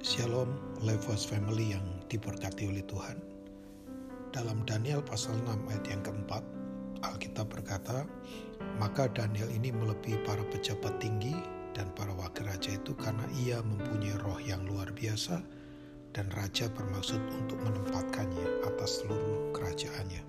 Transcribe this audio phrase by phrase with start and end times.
[0.00, 0.48] Shalom,
[0.80, 3.20] Levos Family yang diberkati oleh Tuhan.
[4.32, 6.40] Dalam Daniel pasal 6 ayat yang keempat,
[7.04, 8.08] Alkitab berkata,
[8.80, 11.36] Maka Daniel ini melebihi para pejabat tinggi
[11.76, 15.44] dan para wakil raja itu karena ia mempunyai roh yang luar biasa
[16.16, 20.24] dan raja bermaksud untuk menempatkannya atas seluruh kerajaannya.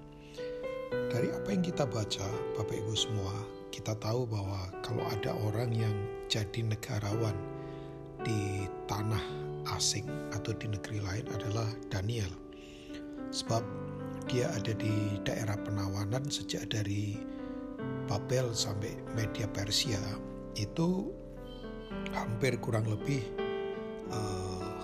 [1.16, 2.28] Dari apa yang kita baca,
[2.60, 3.40] Bapak Ibu semua,
[3.72, 5.96] kita tahu bahwa kalau ada orang yang
[6.28, 7.40] jadi negarawan
[8.28, 12.30] di tanah asing atau di negeri lain adalah Daniel.
[13.32, 13.64] Sebab
[14.30, 17.18] dia ada di daerah penawanan sejak dari
[18.06, 20.00] Babel sampai Media Persia
[20.60, 21.10] itu
[22.12, 23.24] hampir kurang lebih
[24.12, 24.84] uh,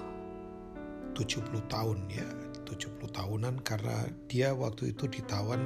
[1.13, 2.27] 70 tahun ya
[2.67, 5.59] 70 tahunan karena dia waktu itu ditawan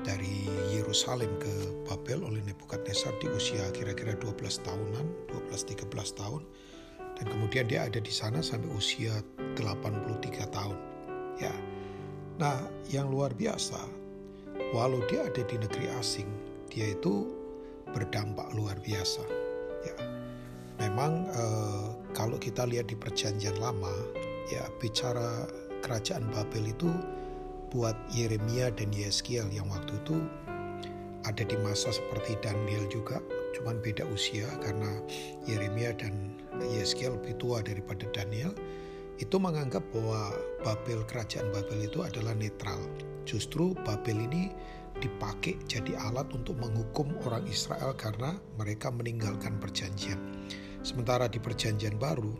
[0.00, 1.52] dari Yerusalem ke
[1.84, 5.06] Babel oleh Nebukadnezar di usia kira-kira 12 tahunan
[5.52, 6.42] 12-13 tahun
[7.20, 9.12] dan kemudian dia ada di sana sampai usia
[9.52, 10.78] 83 tahun.
[11.36, 11.52] Ya.
[12.40, 13.76] Nah, yang luar biasa,
[14.72, 16.32] walau dia ada di negeri asing,
[16.72, 17.28] dia itu
[17.92, 19.20] berdampak luar biasa.
[19.84, 19.96] Ya.
[20.80, 23.92] Memang eh, kalau kita lihat di perjanjian lama,
[24.48, 25.44] ya bicara
[25.84, 26.88] kerajaan Babel itu
[27.68, 30.24] buat Yeremia dan Yeskiel yang waktu itu
[31.28, 33.20] ada di masa seperti Daniel juga,
[33.52, 34.88] cuman beda usia karena
[35.44, 36.32] Yeremia dan
[36.64, 38.52] Yeskiel lebih tua daripada Daniel,
[39.20, 40.32] itu menganggap bahwa
[40.64, 42.80] Babel, kerajaan Babel itu adalah netral.
[43.28, 44.48] Justru Babel ini
[45.00, 50.18] dipakai jadi alat untuk menghukum orang Israel karena mereka meninggalkan perjanjian.
[50.80, 52.32] Sementara di perjanjian baru,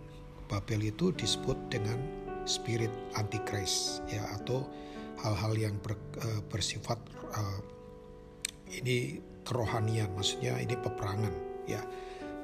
[0.49, 2.01] Babel itu disebut dengan
[2.49, 4.65] spirit antikris ya atau
[5.21, 6.97] hal-hal yang ber, uh, bersifat
[7.37, 7.61] uh,
[8.73, 11.33] ini kerohanian, maksudnya ini peperangan
[11.69, 11.85] ya.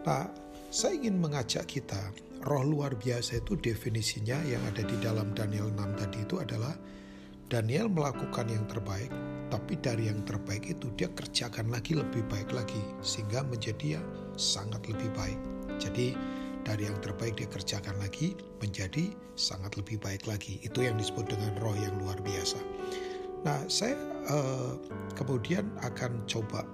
[0.04, 0.28] Nah,
[0.70, 2.11] saya ingin mengajak kita,
[2.42, 6.75] roh luar biasa itu definisinya yang ada di dalam Daniel 6 tadi itu adalah
[7.47, 9.11] Daniel melakukan yang terbaik,
[9.55, 14.82] tapi dari yang terbaik itu dia kerjakan lagi lebih baik lagi sehingga menjadi yang sangat
[14.91, 15.38] lebih baik.
[15.78, 16.19] Jadi
[16.66, 20.59] dari yang terbaik dia kerjakan lagi menjadi sangat lebih baik lagi.
[20.66, 22.59] Itu yang disebut dengan roh yang luar biasa.
[23.47, 23.94] Nah, saya
[24.27, 24.75] uh,
[25.15, 26.66] kemudian akan coba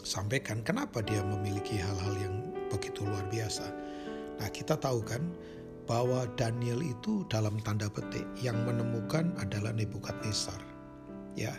[0.00, 2.55] sampaikan kenapa dia memiliki hal-hal yang
[3.36, 3.68] biasa.
[4.40, 5.20] Nah, kita tahu kan
[5.84, 10.58] bahwa Daniel itu dalam tanda petik yang menemukan adalah Nebukadnezar.
[11.36, 11.52] Ya,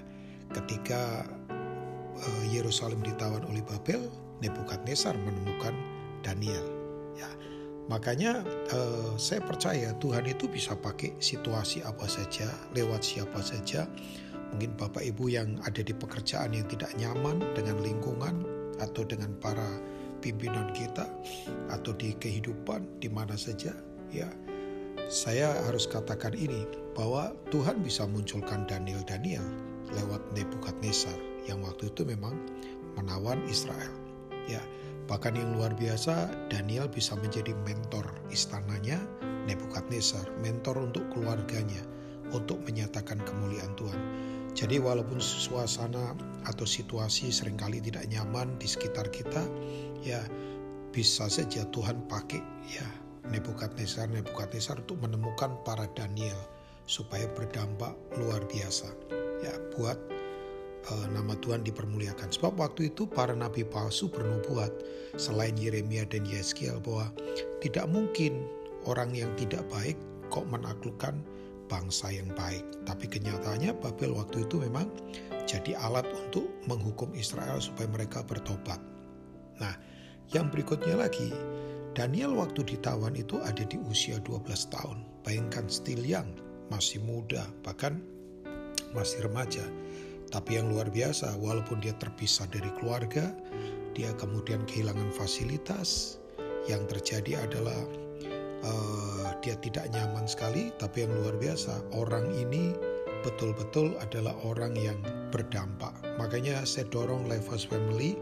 [0.52, 1.30] ketika
[2.18, 4.10] uh, Yerusalem ditawan oleh Babel,
[4.42, 5.74] Nebukadnezar menemukan
[6.26, 6.66] Daniel.
[7.16, 7.30] Ya,
[7.88, 8.42] makanya
[8.74, 13.86] uh, saya percaya Tuhan itu bisa pakai situasi apa saja, lewat siapa saja
[14.52, 18.48] mungkin Bapak Ibu yang ada di pekerjaan yang tidak nyaman dengan lingkungan
[18.80, 19.66] atau dengan para
[20.28, 21.08] pimpinan kita
[21.72, 23.72] atau di kehidupan di mana saja
[24.12, 24.28] ya.
[25.08, 29.46] Saya harus katakan ini bahwa Tuhan bisa munculkan Daniel Daniel
[29.96, 31.16] lewat Nebukadnezar
[31.48, 32.36] yang waktu itu memang
[33.00, 33.96] menawan Israel
[34.52, 34.60] ya.
[35.08, 39.00] Bahkan yang luar biasa Daniel bisa menjadi mentor istananya
[39.48, 41.80] Nebukadnezar mentor untuk keluarganya
[42.36, 44.02] untuk menyatakan kemuliaan Tuhan.
[44.52, 46.12] Jadi walaupun suasana
[46.48, 49.44] atau situasi sering kali tidak nyaman di sekitar kita,
[50.02, 50.24] ya
[50.96, 52.42] bisa saja Tuhan pakai
[52.72, 52.88] ya
[53.28, 56.40] Nebukadnezar Nebukadnezar untuk menemukan para Daniel
[56.88, 58.88] supaya berdampak luar biasa
[59.44, 60.00] ya buat
[60.90, 62.32] uh, nama Tuhan dipermuliakan.
[62.32, 64.72] Sebab waktu itu para nabi palsu bernubuat
[65.20, 67.12] selain Yeremia dan Yeskiel bahwa
[67.60, 68.48] tidak mungkin
[68.88, 70.00] orang yang tidak baik
[70.32, 71.20] kok menaklukkan
[71.68, 72.64] bangsa yang baik.
[72.88, 74.88] Tapi kenyataannya Babel waktu itu memang
[75.48, 78.80] jadi alat untuk menghukum Israel supaya mereka bertobat.
[79.60, 79.76] Nah,
[80.36, 81.32] yang berikutnya lagi,
[81.96, 85.08] Daniel waktu ditawan itu ada di usia 12 tahun.
[85.24, 86.30] Bayangkan still young,
[86.68, 88.04] masih muda, bahkan
[88.92, 89.64] masih remaja.
[90.28, 93.32] Tapi yang luar biasa, walaupun dia terpisah dari keluarga,
[93.96, 96.20] dia kemudian kehilangan fasilitas.
[96.68, 97.80] Yang terjadi adalah
[98.68, 102.76] uh, dia tidak nyaman sekali, tapi yang luar biasa, orang ini
[103.24, 105.00] betul-betul adalah orang yang
[105.32, 105.96] berdampak.
[106.20, 108.20] Makanya saya dorong Life House Family,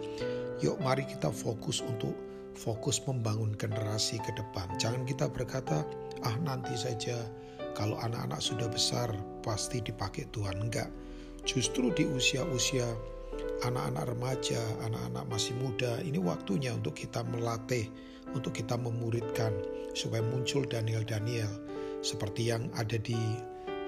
[0.62, 2.14] yuk mari kita fokus untuk
[2.54, 4.70] fokus membangun generasi ke depan.
[4.78, 5.82] Jangan kita berkata,
[6.22, 7.18] ah nanti saja
[7.74, 9.10] kalau anak-anak sudah besar
[9.42, 10.62] pasti dipakai Tuhan.
[10.62, 10.94] Enggak.
[11.42, 12.86] Justru di usia-usia
[13.64, 17.90] anak-anak remaja, anak-anak masih muda, ini waktunya untuk kita melatih,
[18.36, 19.52] untuk kita memuridkan
[19.96, 21.50] supaya muncul Daniel-Daniel
[22.06, 23.18] seperti yang ada di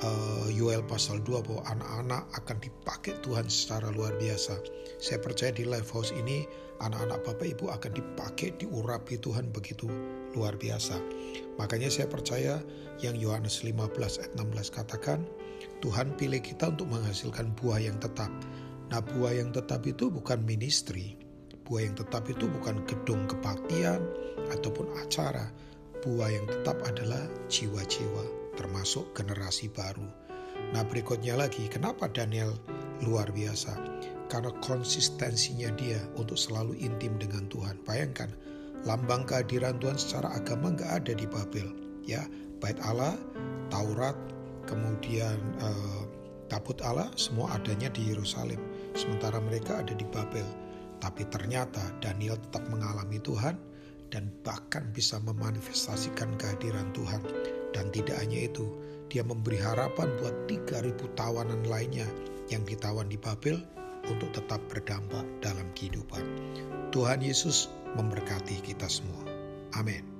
[0.01, 4.57] uh, Yoel pasal 2 bahwa anak-anak akan dipakai Tuhan secara luar biasa.
[4.97, 6.45] Saya percaya di Life House ini
[6.81, 9.89] anak-anak Bapak Ibu akan dipakai diurapi Tuhan begitu
[10.33, 10.97] luar biasa.
[11.57, 12.61] Makanya saya percaya
[13.01, 15.19] yang Yohanes 15 ayat 16 katakan,
[15.81, 18.29] Tuhan pilih kita untuk menghasilkan buah yang tetap.
[18.87, 21.19] Nah buah yang tetap itu bukan ministry,
[21.67, 23.99] buah yang tetap itu bukan gedung kebaktian
[24.55, 25.51] ataupun acara.
[25.99, 30.07] Buah yang tetap adalah jiwa-jiwa, termasuk generasi baru.
[30.71, 32.55] Nah berikutnya lagi, kenapa Daniel
[33.03, 33.75] luar biasa?
[34.31, 37.79] Karena konsistensinya dia untuk selalu intim dengan Tuhan.
[37.83, 38.31] Bayangkan,
[38.87, 41.67] lambang kehadiran Tuhan secara agama nggak ada di Babel.
[42.07, 42.23] Ya,
[42.63, 43.15] bait Allah,
[43.67, 44.15] Taurat,
[44.67, 46.01] kemudian eh,
[46.47, 48.59] tabut Allah, semua adanya di Yerusalem.
[48.97, 50.45] Sementara mereka ada di Babel.
[50.97, 53.53] Tapi ternyata Daniel tetap mengalami Tuhan
[54.09, 57.21] dan bahkan bisa memanifestasikan kehadiran Tuhan.
[57.77, 58.65] Dan tidak hanya itu,
[59.13, 62.09] dia memberi harapan buat 3000 tawanan lainnya
[62.49, 63.61] yang ditawan di Babel
[64.09, 66.25] untuk tetap berdampak dalam kehidupan.
[66.89, 69.21] Tuhan Yesus memberkati kita semua.
[69.77, 70.16] Amin.